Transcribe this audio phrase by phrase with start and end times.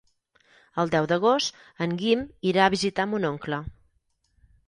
[0.83, 3.63] El deu d'agost en Guim irà a visitar mon oncle.